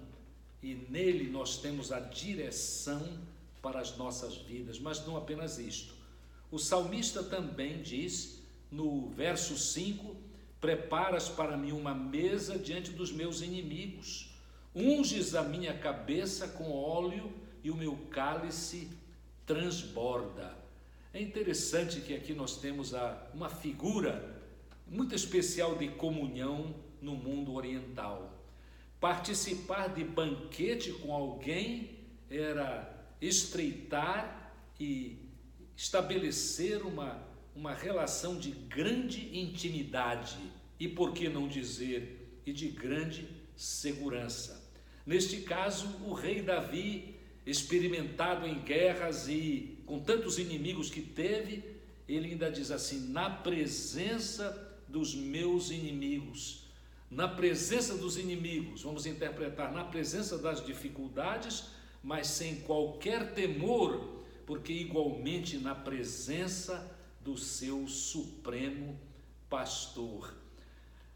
e 0.62 0.76
nele 0.90 1.30
nós 1.30 1.58
temos 1.58 1.92
a 1.92 2.00
direção 2.02 3.02
para 3.62 3.80
as 3.80 3.96
nossas 3.96 4.36
vidas, 4.36 4.78
mas 4.78 5.06
não 5.06 5.16
apenas 5.16 5.58
isto. 5.58 5.94
O 6.52 6.60
salmista 6.60 7.24
também 7.24 7.82
diz 7.82 8.42
no 8.70 9.10
verso 9.10 9.58
5: 9.58 10.16
Preparas 10.60 11.30
para 11.30 11.56
mim 11.56 11.72
uma 11.72 11.94
mesa 11.94 12.58
diante 12.58 12.92
dos 12.92 13.12
meus 13.12 13.42
inimigos, 13.42 14.27
unges 14.78 15.34
a 15.34 15.42
minha 15.42 15.74
cabeça 15.74 16.48
com 16.48 16.72
óleo 16.72 17.32
e 17.64 17.72
o 17.72 17.76
meu 17.76 17.98
cálice 18.12 18.88
transborda. 19.46 20.56
É 21.12 21.20
interessante 21.20 22.00
que 22.02 22.14
aqui 22.14 22.34
nós 22.34 22.58
temos 22.58 22.94
a, 22.94 23.28
uma 23.34 23.50
figura 23.50 24.38
muito 24.86 25.16
especial 25.16 25.76
de 25.76 25.90
comunhão 25.90 26.76
no 27.02 27.16
mundo 27.16 27.54
oriental. 27.54 28.34
Participar 29.00 29.88
de 29.88 30.04
banquete 30.04 30.92
com 30.94 31.14
alguém 31.14 31.98
era 32.30 32.96
estreitar 33.20 34.54
e 34.80 35.18
estabelecer 35.76 36.84
uma, 36.84 37.22
uma 37.56 37.74
relação 37.74 38.38
de 38.38 38.52
grande 38.52 39.38
intimidade 39.38 40.38
e, 40.80 40.88
por 40.88 41.14
que 41.14 41.30
não 41.30 41.48
dizer, 41.48 42.42
e 42.46 42.54
de 42.54 42.68
grande 42.68 43.28
segurança. 43.56 44.57
Neste 45.08 45.38
caso, 45.38 45.88
o 46.06 46.12
rei 46.12 46.42
Davi 46.42 47.16
experimentado 47.46 48.46
em 48.46 48.60
guerras 48.60 49.30
e 49.30 49.82
com 49.86 50.02
tantos 50.02 50.38
inimigos 50.38 50.90
que 50.90 51.02
teve, 51.02 51.64
ele 52.10 52.32
ainda 52.32 52.52
diz 52.52 52.72
assim: 52.72 53.08
na 53.08 53.30
presença 53.30 54.76
dos 54.86 55.16
meus 55.16 55.72
inimigos, 55.72 56.66
na 57.10 57.26
presença 57.26 57.96
dos 57.96 58.18
inimigos, 58.18 58.82
vamos 58.82 59.06
interpretar, 59.06 59.72
na 59.72 59.86
presença 59.86 60.38
das 60.38 60.64
dificuldades, 60.66 61.70
mas 62.04 62.28
sem 62.28 62.58
qualquer 62.58 63.34
temor, 63.34 64.26
porque 64.46 64.74
igualmente 64.74 65.56
na 65.58 65.74
presença 65.74 66.94
do 67.22 67.38
seu 67.38 67.88
supremo 67.88 69.00
pastor. 69.50 70.36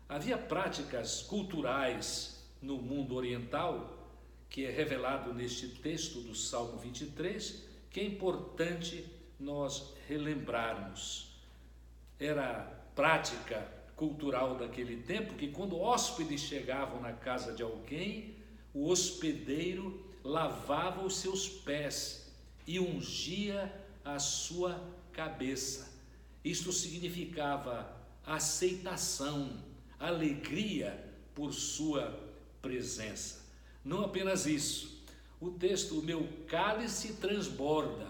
Havia 0.07 0.37
práticas 0.37 1.21
culturais 1.21 2.40
no 2.61 2.77
mundo 2.77 3.15
oriental, 3.15 3.97
que 4.49 4.65
é 4.65 4.71
revelado 4.71 5.33
neste 5.33 5.67
texto 5.67 6.21
do 6.21 6.35
Salmo 6.35 6.77
23, 6.77 7.65
que 7.89 7.99
é 7.99 8.05
importante 8.05 9.05
nós 9.39 9.93
relembrarmos. 10.07 11.31
Era 12.19 12.61
prática 12.93 13.67
cultural 13.95 14.55
daquele 14.55 14.97
tempo 14.97 15.35
que 15.35 15.47
quando 15.49 15.79
hóspedes 15.79 16.41
chegavam 16.41 17.01
na 17.01 17.13
casa 17.13 17.53
de 17.53 17.63
alguém, 17.63 18.35
o 18.73 18.87
hospedeiro 18.87 20.05
lavava 20.23 21.03
os 21.03 21.17
seus 21.17 21.47
pés 21.47 22.31
e 22.67 22.79
ungia 22.79 23.73
a 24.03 24.19
sua 24.19 24.81
cabeça. 25.11 25.91
Isto 26.43 26.71
significava 26.71 27.95
aceitação, 28.25 29.63
alegria 29.99 31.11
por 31.33 31.53
sua 31.53 32.30
presença. 32.61 33.45
Não 33.83 34.03
apenas 34.03 34.45
isso, 34.45 35.03
o 35.39 35.49
texto, 35.49 35.99
o 35.99 36.03
meu 36.03 36.27
cálice 36.47 37.13
transborda. 37.13 38.07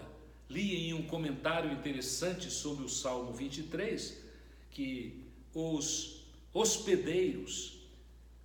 Li 0.48 0.88
em 0.88 0.92
um 0.92 1.06
comentário 1.06 1.72
interessante 1.72 2.50
sobre 2.50 2.84
o 2.84 2.88
Salmo 2.88 3.32
23 3.32 4.20
que 4.70 5.24
os 5.54 6.26
hospedeiros, 6.52 7.78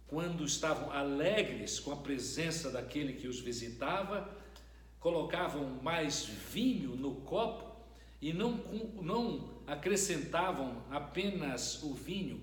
quando 0.07 0.45
estavam 0.45 0.89
alegres 0.91 1.79
com 1.79 1.91
a 1.91 1.97
presença 1.97 2.71
daquele 2.71 3.13
que 3.13 3.27
os 3.27 3.39
visitava, 3.39 4.33
colocavam 4.99 5.81
mais 5.81 6.25
vinho 6.25 6.95
no 6.95 7.15
copo 7.15 7.75
e 8.21 8.31
não, 8.31 8.53
não 9.01 9.49
acrescentavam 9.67 10.81
apenas 10.89 11.83
o 11.83 11.93
vinho 11.93 12.41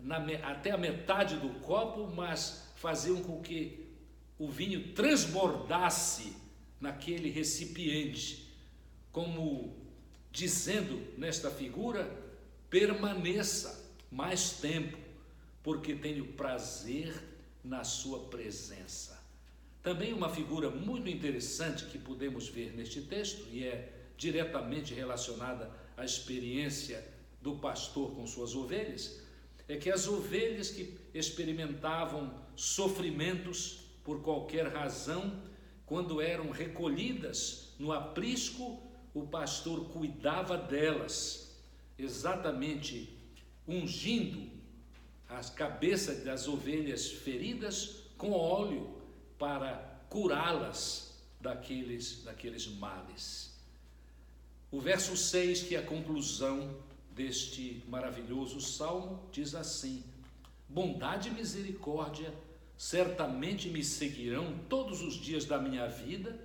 na, 0.00 0.18
até 0.44 0.70
a 0.70 0.78
metade 0.78 1.36
do 1.36 1.48
copo, 1.60 2.06
mas 2.14 2.65
faziam 2.76 3.20
com 3.22 3.40
que 3.42 3.86
o 4.38 4.48
vinho 4.48 4.92
transbordasse 4.92 6.34
naquele 6.80 7.30
recipiente, 7.30 8.54
como 9.10 9.74
dizendo 10.30 11.18
nesta 11.18 11.50
figura: 11.50 12.08
permaneça 12.70 13.84
mais 14.10 14.52
tempo, 14.52 14.96
porque 15.62 15.94
tenho 15.94 16.32
prazer 16.32 17.12
na 17.64 17.82
sua 17.82 18.28
presença. 18.28 19.16
Também 19.82 20.12
uma 20.12 20.28
figura 20.28 20.68
muito 20.70 21.08
interessante 21.08 21.86
que 21.86 21.98
podemos 21.98 22.48
ver 22.48 22.74
neste 22.76 23.00
texto 23.02 23.46
e 23.52 23.64
é 23.64 23.92
diretamente 24.16 24.92
relacionada 24.92 25.70
à 25.96 26.04
experiência 26.04 27.04
do 27.40 27.56
pastor 27.56 28.14
com 28.14 28.26
suas 28.26 28.54
ovelhas, 28.54 29.22
é 29.68 29.76
que 29.76 29.90
as 29.90 30.06
ovelhas 30.06 30.70
que 30.70 30.96
experimentavam 31.12 32.32
sofrimentos 32.54 33.80
por 34.04 34.22
qualquer 34.22 34.68
razão, 34.68 35.42
quando 35.84 36.20
eram 36.20 36.50
recolhidas 36.50 37.74
no 37.78 37.92
aprisco, 37.92 38.80
o 39.12 39.26
pastor 39.26 39.88
cuidava 39.88 40.56
delas, 40.56 41.56
exatamente 41.98 43.16
ungindo 43.66 44.50
as 45.28 45.50
cabeças 45.50 46.22
das 46.22 46.46
ovelhas 46.46 47.10
feridas 47.10 48.02
com 48.16 48.30
óleo 48.32 48.96
para 49.38 50.00
curá-las 50.08 51.18
daqueles, 51.40 52.22
daqueles 52.22 52.66
males. 52.66 53.54
O 54.70 54.80
verso 54.80 55.16
6, 55.16 55.64
que 55.64 55.74
é 55.74 55.78
a 55.78 55.82
conclusão 55.82 56.76
deste 57.16 57.82
maravilhoso 57.88 58.60
salmo, 58.60 59.26
diz 59.32 59.54
assim: 59.54 60.04
Bondade 60.68 61.30
e 61.30 61.32
misericórdia 61.32 62.32
certamente 62.76 63.70
me 63.70 63.82
seguirão 63.82 64.58
todos 64.68 65.00
os 65.00 65.14
dias 65.14 65.46
da 65.46 65.58
minha 65.58 65.88
vida 65.88 66.38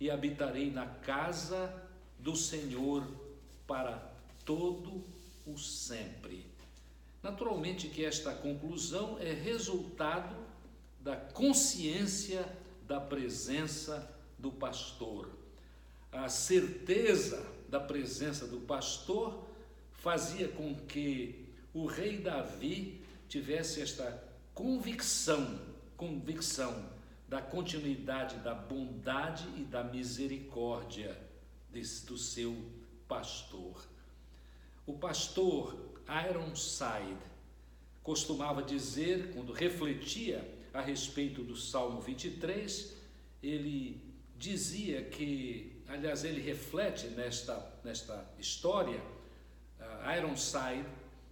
e 0.00 0.10
habitarei 0.10 0.70
na 0.70 0.86
casa 0.86 1.86
do 2.18 2.34
Senhor 2.34 3.06
para 3.66 3.98
todo 4.46 5.04
o 5.46 5.58
sempre. 5.58 6.46
Naturalmente 7.22 7.88
que 7.88 8.02
esta 8.02 8.32
conclusão 8.32 9.18
é 9.20 9.32
resultado 9.32 10.34
da 11.00 11.16
consciência 11.16 12.50
da 12.86 12.98
presença 12.98 14.10
do 14.38 14.50
pastor. 14.50 15.28
A 16.10 16.30
certeza 16.30 17.44
da 17.68 17.78
presença 17.78 18.46
do 18.46 18.60
pastor 18.60 19.47
fazia 19.98 20.48
com 20.48 20.74
que 20.74 21.46
o 21.74 21.86
rei 21.86 22.18
Davi 22.18 23.02
tivesse 23.28 23.82
esta 23.82 24.24
convicção, 24.54 25.60
convicção 25.96 26.88
da 27.28 27.42
continuidade 27.42 28.36
da 28.36 28.54
bondade 28.54 29.46
e 29.56 29.64
da 29.64 29.84
misericórdia 29.84 31.16
do 32.06 32.16
seu 32.16 32.56
pastor. 33.06 33.86
O 34.86 34.94
pastor 34.94 35.76
Ironside 36.08 37.18
costumava 38.02 38.62
dizer, 38.62 39.32
quando 39.34 39.52
refletia 39.52 40.42
a 40.72 40.80
respeito 40.80 41.42
do 41.42 41.54
Salmo 41.54 42.00
23, 42.00 42.96
ele 43.42 44.00
dizia 44.38 45.02
que, 45.02 45.82
aliás, 45.86 46.24
ele 46.24 46.40
reflete 46.40 47.08
nesta, 47.08 47.78
nesta 47.84 48.26
história, 48.38 49.00
Ironside 50.16 50.86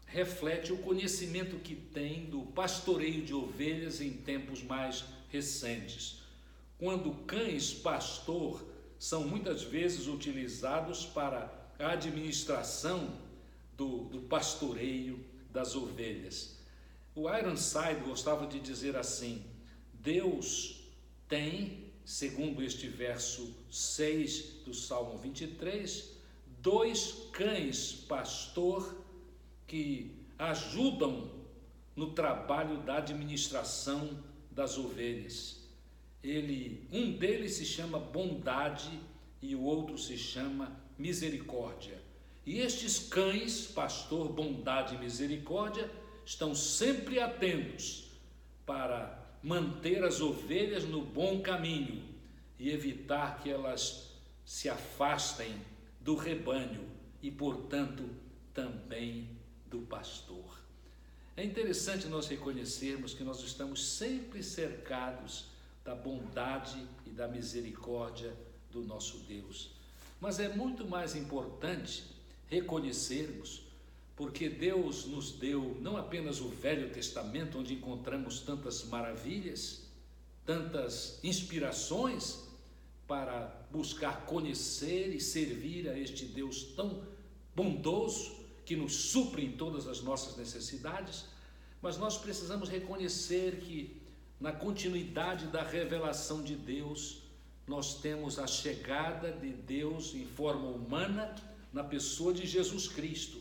reflete 0.06 0.72
o 0.72 0.78
conhecimento 0.78 1.56
que 1.56 1.74
tem 1.74 2.26
do 2.26 2.42
pastoreio 2.42 3.22
de 3.22 3.34
ovelhas 3.34 4.00
em 4.00 4.12
tempos 4.12 4.62
mais 4.62 5.04
recentes, 5.30 6.22
quando 6.78 7.24
cães 7.26 7.72
pastor 7.72 8.64
são 8.98 9.26
muitas 9.26 9.62
vezes 9.62 10.06
utilizados 10.06 11.04
para 11.04 11.52
a 11.78 11.92
administração 11.92 13.18
do, 13.76 14.04
do 14.04 14.20
pastoreio 14.22 15.24
das 15.50 15.74
ovelhas. 15.74 16.56
O 17.14 17.28
Ironside 17.30 18.00
gostava 18.04 18.46
de 18.46 18.60
dizer 18.60 18.96
assim: 18.96 19.44
Deus 19.92 20.82
tem, 21.28 21.92
segundo 22.04 22.62
este 22.62 22.88
verso 22.88 23.54
6 23.70 24.62
do 24.64 24.72
Salmo 24.74 25.18
23, 25.18 26.15
dois 26.66 27.28
cães 27.30 27.92
pastor 27.92 29.00
que 29.68 30.26
ajudam 30.36 31.30
no 31.94 32.10
trabalho 32.10 32.78
da 32.78 32.96
administração 32.96 34.18
das 34.50 34.76
ovelhas. 34.76 35.64
Ele, 36.24 36.84
um 36.90 37.12
deles 37.12 37.52
se 37.52 37.64
chama 37.64 38.00
bondade 38.00 38.90
e 39.40 39.54
o 39.54 39.62
outro 39.62 39.96
se 39.96 40.18
chama 40.18 40.76
misericórdia. 40.98 42.02
E 42.44 42.58
estes 42.58 42.98
cães, 42.98 43.68
pastor, 43.68 44.32
bondade 44.32 44.96
e 44.96 44.98
misericórdia, 44.98 45.88
estão 46.24 46.52
sempre 46.52 47.20
atentos 47.20 48.10
para 48.66 49.24
manter 49.40 50.02
as 50.02 50.20
ovelhas 50.20 50.82
no 50.82 51.00
bom 51.00 51.40
caminho 51.40 52.02
e 52.58 52.70
evitar 52.70 53.38
que 53.40 53.48
elas 53.48 54.16
se 54.44 54.68
afastem 54.68 55.54
do 56.06 56.14
rebanho 56.14 56.88
e, 57.20 57.32
portanto, 57.32 58.08
também 58.54 59.28
do 59.66 59.80
pastor. 59.80 60.56
É 61.36 61.44
interessante 61.44 62.06
nós 62.06 62.28
reconhecermos 62.28 63.12
que 63.12 63.24
nós 63.24 63.40
estamos 63.40 63.84
sempre 63.84 64.40
cercados 64.40 65.46
da 65.84 65.96
bondade 65.96 66.80
e 67.04 67.10
da 67.10 67.26
misericórdia 67.26 68.32
do 68.70 68.84
nosso 68.84 69.18
Deus. 69.24 69.72
Mas 70.20 70.38
é 70.38 70.48
muito 70.48 70.86
mais 70.86 71.16
importante 71.16 72.04
reconhecermos, 72.48 73.62
porque 74.14 74.48
Deus 74.48 75.06
nos 75.06 75.32
deu 75.32 75.76
não 75.80 75.96
apenas 75.96 76.40
o 76.40 76.48
Velho 76.48 76.88
Testamento, 76.90 77.58
onde 77.58 77.74
encontramos 77.74 78.38
tantas 78.38 78.84
maravilhas, 78.84 79.82
tantas 80.44 81.18
inspirações 81.24 82.44
para 83.08 83.55
buscar 83.70 84.26
conhecer 84.26 85.14
e 85.14 85.20
servir 85.20 85.88
a 85.88 85.98
este 85.98 86.24
Deus 86.24 86.62
tão 86.76 87.02
bondoso 87.54 88.36
que 88.64 88.76
nos 88.76 88.94
supre 88.94 89.44
em 89.44 89.52
todas 89.52 89.86
as 89.86 90.00
nossas 90.02 90.36
necessidades, 90.36 91.24
mas 91.80 91.96
nós 91.96 92.18
precisamos 92.18 92.68
reconhecer 92.68 93.60
que 93.60 94.02
na 94.40 94.52
continuidade 94.52 95.46
da 95.46 95.62
revelação 95.62 96.42
de 96.42 96.54
Deus, 96.54 97.22
nós 97.66 98.00
temos 98.00 98.38
a 98.38 98.46
chegada 98.46 99.32
de 99.32 99.50
Deus 99.50 100.14
em 100.14 100.26
forma 100.26 100.68
humana 100.68 101.34
na 101.72 101.82
pessoa 101.82 102.32
de 102.34 102.46
Jesus 102.46 102.86
Cristo, 102.86 103.38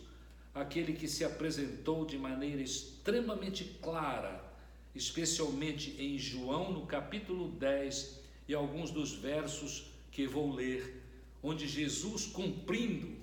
aquele 0.54 0.94
que 0.94 1.08
se 1.08 1.26
apresentou 1.26 2.06
de 2.06 2.18
maneira 2.18 2.62
extremamente 2.62 3.66
clara, 3.82 4.42
especialmente 4.94 5.96
em 6.00 6.18
João, 6.18 6.72
no 6.72 6.86
capítulo 6.86 7.50
10 7.50 8.22
e 8.48 8.54
alguns 8.54 8.90
dos 8.90 9.14
versos 9.14 9.94
que 10.15 10.25
vou 10.25 10.49
ler, 10.49 11.04
onde 11.43 11.67
Jesus, 11.67 12.25
cumprindo 12.25 13.17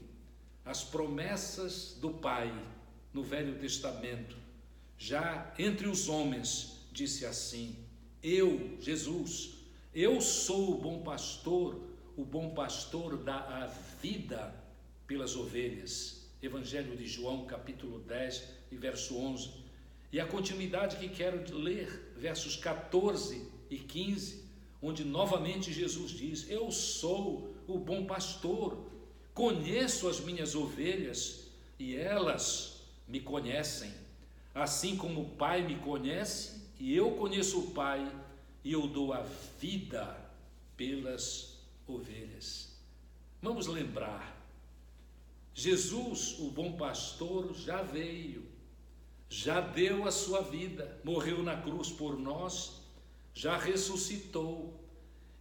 as 0.63 0.85
promessas 0.85 1.97
do 1.99 2.11
Pai, 2.11 2.53
no 3.15 3.23
Velho 3.23 3.59
Testamento, 3.59 4.37
já 4.99 5.55
entre 5.59 5.89
os 5.89 6.11
homens, 6.11 6.83
disse 6.93 7.25
assim: 7.25 7.75
Eu, 8.23 8.77
Jesus, 8.79 9.55
eu 9.95 10.21
sou 10.21 10.75
o 10.75 10.79
bom 10.83 11.03
pastor, 11.03 11.81
o 12.15 12.27
bom 12.27 12.51
pastor 12.51 13.17
dá 13.17 13.39
a 13.39 13.67
vida 14.03 14.55
pelas 15.07 15.35
ovelhas. 15.35 16.29
Evangelho 16.43 16.95
de 16.95 17.07
João, 17.07 17.47
capítulo 17.47 18.01
10 18.01 18.49
e 18.71 18.77
verso 18.77 19.17
11. 19.17 19.49
E 20.13 20.21
a 20.21 20.27
continuidade 20.27 20.99
que 20.99 21.09
quero 21.09 21.57
ler, 21.57 22.13
versos 22.19 22.55
14 22.55 23.49
e 23.71 23.79
15, 23.79 24.42
onde 24.83 25.05
novamente 25.05 25.73
Jesus 25.73 26.11
diz: 26.11 26.51
Eu 26.51 26.73
sou 26.73 27.55
o 27.69 27.79
bom 27.79 28.05
pastor, 28.05 28.77
conheço 29.33 30.09
as 30.09 30.21
minhas 30.21 30.55
ovelhas 30.55 31.47
e 31.79 31.97
elas 31.97 32.83
me 33.07 33.21
conhecem, 33.21 33.93
assim 34.55 34.97
como 34.97 35.23
o 35.23 35.31
Pai 35.31 35.63
me 35.63 35.77
conhece 35.77 36.61
e 36.79 36.95
eu 36.95 37.13
conheço 37.13 37.61
o 37.61 37.71
Pai 37.71 38.13
e 38.65 38.73
eu 38.73 38.87
dou 38.89 39.13
a 39.13 39.23
vida 39.61 40.19
pelas 40.77 41.59
ovelhas. 41.87 42.77
Vamos 43.41 43.67
lembrar, 43.67 44.37
Jesus, 45.55 46.39
o 46.39 46.51
bom 46.51 46.73
pastor, 46.73 47.55
já 47.55 47.83
veio, 47.83 48.47
já 49.29 49.61
deu 49.61 50.07
a 50.07 50.11
sua 50.11 50.41
vida, 50.41 51.01
morreu 51.05 51.43
na 51.43 51.61
cruz 51.61 51.91
por 51.91 52.19
nós, 52.19 52.82
já 53.35 53.57
ressuscitou. 53.57 54.81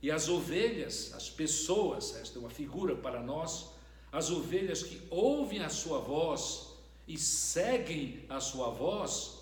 E 0.01 0.09
as 0.09 0.29
ovelhas, 0.29 1.13
as 1.13 1.29
pessoas, 1.29 2.15
esta 2.15 2.37
é 2.37 2.39
uma 2.39 2.49
figura 2.49 2.95
para 2.95 3.21
nós, 3.21 3.69
as 4.11 4.29
ovelhas 4.29 4.81
que 4.83 5.01
ouvem 5.09 5.59
a 5.59 5.69
sua 5.69 5.99
voz 5.99 6.73
e 7.07 7.17
seguem 7.17 8.25
a 8.27 8.39
sua 8.39 8.69
voz, 8.69 9.41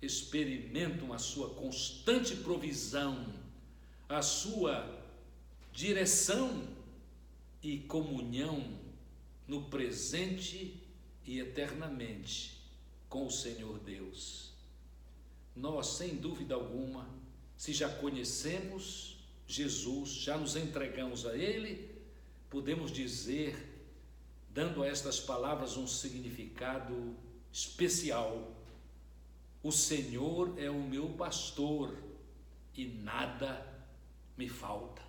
experimentam 0.00 1.12
a 1.12 1.18
sua 1.18 1.50
constante 1.50 2.36
provisão, 2.36 3.26
a 4.08 4.22
sua 4.22 4.98
direção 5.72 6.66
e 7.62 7.78
comunhão 7.80 8.78
no 9.46 9.64
presente 9.64 10.82
e 11.24 11.38
eternamente 11.40 12.58
com 13.08 13.26
o 13.26 13.30
Senhor 13.30 13.78
Deus. 13.80 14.52
Nós, 15.54 15.88
sem 15.88 16.16
dúvida 16.16 16.54
alguma, 16.54 17.08
se 17.58 17.74
já 17.74 17.90
conhecemos 17.90 19.18
Jesus, 19.46 20.10
já 20.10 20.38
nos 20.38 20.56
entregamos 20.56 21.26
a 21.26 21.36
Ele, 21.36 21.90
podemos 22.48 22.90
dizer, 22.90 23.54
dando 24.48 24.82
a 24.82 24.86
estas 24.86 25.20
palavras 25.20 25.76
um 25.76 25.86
significado 25.86 27.14
especial 27.52 28.54
o 29.62 29.72
Senhor 29.72 30.54
é 30.56 30.70
o 30.70 30.80
meu 30.80 31.08
pastor 31.10 31.94
e 32.74 32.86
nada 32.86 33.66
me 34.36 34.48
falta. 34.48 35.02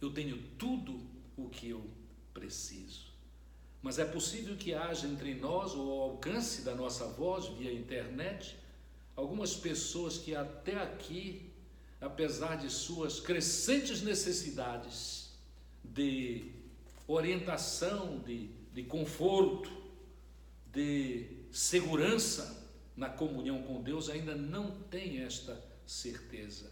Eu 0.00 0.12
tenho 0.12 0.36
tudo 0.58 1.00
o 1.36 1.48
que 1.48 1.70
eu 1.70 1.82
preciso. 2.34 3.12
Mas 3.80 3.98
é 3.98 4.04
possível 4.04 4.56
que 4.56 4.74
haja 4.74 5.06
entre 5.06 5.34
nós, 5.34 5.74
ou 5.74 5.90
ao 5.90 6.10
alcance 6.10 6.62
da 6.62 6.74
nossa 6.74 7.06
voz 7.08 7.46
via 7.58 7.72
internet, 7.72 8.56
algumas 9.16 9.56
pessoas 9.56 10.18
que 10.18 10.34
até 10.34 10.76
aqui, 10.80 11.50
apesar 12.04 12.56
de 12.56 12.68
suas 12.70 13.18
crescentes 13.18 14.02
necessidades 14.02 15.30
de 15.82 16.52
orientação, 17.08 18.18
de, 18.18 18.50
de 18.74 18.82
conforto, 18.82 19.70
de 20.70 21.26
segurança, 21.50 22.62
na 22.94 23.08
comunhão 23.08 23.62
com 23.62 23.82
Deus 23.82 24.10
ainda 24.10 24.34
não 24.34 24.82
têm 24.82 25.22
esta 25.22 25.58
certeza. 25.86 26.70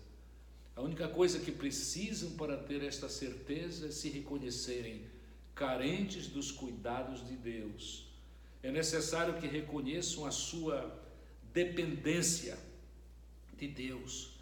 A 0.77 0.83
única 0.83 1.09
coisa 1.09 1.38
que 1.38 1.51
precisam 1.51 2.33
para 2.33 2.57
ter 2.57 2.83
esta 2.83 3.09
certeza 3.09 3.88
é 3.88 3.90
se 3.90 4.11
reconhecerem 4.11 5.07
carentes 5.55 6.27
dos 6.27 6.51
cuidados 6.51 7.27
de 7.27 7.37
Deus. 7.37 8.07
É 8.62 8.71
necessário 8.71 9.40
que 9.40 9.47
reconheçam 9.47 10.27
a 10.27 10.31
sua 10.31 11.03
dependência 11.53 12.59
de 13.59 13.66
Deus, 13.66 14.33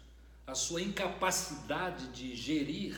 a 0.45 0.55
sua 0.55 0.81
incapacidade 0.81 2.07
de 2.09 2.35
gerir 2.35 2.95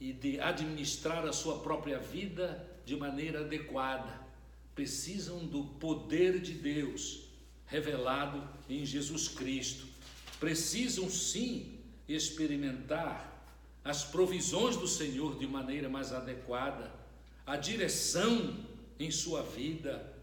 e 0.00 0.12
de 0.12 0.40
administrar 0.40 1.26
a 1.26 1.32
sua 1.32 1.58
própria 1.58 1.98
vida 1.98 2.66
de 2.84 2.96
maneira 2.96 3.40
adequada. 3.40 4.20
Precisam 4.74 5.46
do 5.46 5.64
poder 5.64 6.40
de 6.40 6.54
Deus 6.54 7.28
revelado 7.66 8.42
em 8.68 8.84
Jesus 8.84 9.28
Cristo. 9.28 9.86
Precisam 10.38 11.10
sim 11.10 11.78
experimentar 12.08 13.44
as 13.84 14.04
provisões 14.04 14.76
do 14.76 14.88
Senhor 14.88 15.38
de 15.38 15.46
maneira 15.46 15.88
mais 15.88 16.12
adequada, 16.12 16.92
a 17.46 17.56
direção 17.56 18.56
em 18.98 19.10
sua 19.10 19.42
vida 19.42 20.14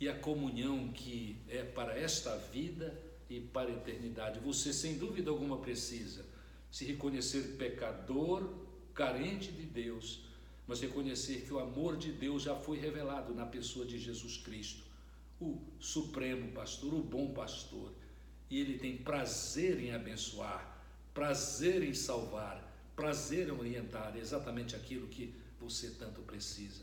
e 0.00 0.08
a 0.08 0.14
comunhão 0.14 0.88
que 0.88 1.36
é 1.48 1.62
para 1.62 1.98
esta 1.98 2.36
vida 2.36 2.96
e 3.28 3.40
para 3.40 3.70
a 3.70 3.74
eternidade. 3.74 4.40
Você, 4.40 4.72
sem 4.72 4.96
dúvida 4.96 5.30
alguma, 5.30 5.58
precisa 5.58 6.24
se 6.70 6.84
reconhecer 6.84 7.56
pecador, 7.56 8.48
carente 8.94 9.50
de 9.52 9.62
Deus, 9.62 10.24
mas 10.66 10.80
reconhecer 10.80 11.42
que 11.42 11.52
o 11.52 11.58
amor 11.58 11.96
de 11.96 12.12
Deus 12.12 12.42
já 12.42 12.54
foi 12.54 12.78
revelado 12.78 13.34
na 13.34 13.46
pessoa 13.46 13.86
de 13.86 13.98
Jesus 13.98 14.36
Cristo 14.38 14.82
o 15.40 15.58
supremo 15.78 16.50
pastor, 16.52 16.92
o 16.94 17.02
bom 17.02 17.32
pastor. 17.32 17.92
E 18.50 18.58
ele 18.60 18.78
tem 18.78 18.96
prazer 18.96 19.78
em 19.78 19.92
abençoar, 19.92 20.82
prazer 21.14 21.82
em 21.82 21.94
salvar, 21.94 22.64
prazer 22.96 23.48
em 23.48 23.52
orientar 23.52 24.16
exatamente 24.16 24.74
aquilo 24.74 25.06
que 25.06 25.32
você 25.60 25.90
tanto 25.90 26.22
precisa. 26.22 26.82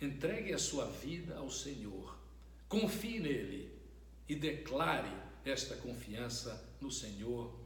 Entregue 0.00 0.52
a 0.52 0.58
sua 0.58 0.86
vida 0.86 1.36
ao 1.36 1.50
Senhor, 1.50 2.16
confie 2.68 3.18
nele 3.18 3.70
e 4.28 4.34
declare 4.34 5.10
esta 5.44 5.76
confiança 5.76 6.62
no 6.80 6.90
Senhor 6.90 7.58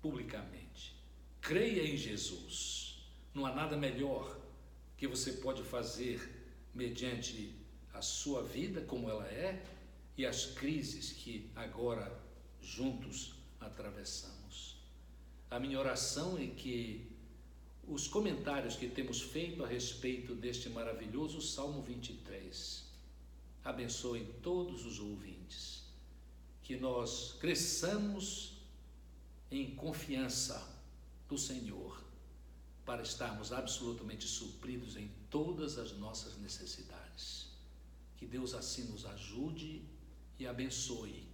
publicamente. 0.00 0.94
Creia 1.40 1.82
em 1.82 1.96
Jesus. 1.96 3.06
Não 3.32 3.46
há 3.46 3.54
nada 3.54 3.76
melhor 3.76 4.38
que 4.96 5.06
você 5.06 5.32
pode 5.32 5.62
fazer 5.62 6.30
mediante 6.74 7.54
a 7.92 8.02
sua 8.02 8.42
vida 8.42 8.80
como 8.82 9.08
ela 9.08 9.26
é 9.26 9.64
e 10.16 10.24
as 10.26 10.46
crises 10.46 11.12
que 11.12 11.50
agora 11.54 12.12
juntos 12.60 13.34
atravessamos. 13.60 14.76
A 15.50 15.58
minha 15.58 15.78
oração 15.78 16.38
é 16.38 16.46
que 16.46 17.10
os 17.86 18.08
comentários 18.08 18.76
que 18.76 18.88
temos 18.88 19.20
feito 19.20 19.62
a 19.62 19.68
respeito 19.68 20.34
deste 20.34 20.68
maravilhoso 20.68 21.40
Salmo 21.40 21.82
23 21.82 22.84
abençoem 23.62 24.26
todos 24.42 24.84
os 24.84 24.98
ouvintes, 24.98 25.83
que 26.64 26.76
nós 26.76 27.36
cresçamos 27.38 28.56
em 29.50 29.76
confiança 29.76 30.66
do 31.28 31.38
Senhor 31.38 32.02
para 32.86 33.02
estarmos 33.02 33.52
absolutamente 33.52 34.26
supridos 34.26 34.96
em 34.96 35.10
todas 35.30 35.78
as 35.78 35.92
nossas 35.92 36.36
necessidades. 36.38 37.50
Que 38.16 38.26
Deus 38.26 38.54
assim 38.54 38.84
nos 38.84 39.04
ajude 39.04 39.84
e 40.38 40.46
abençoe 40.46 41.28